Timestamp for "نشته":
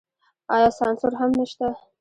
1.39-1.67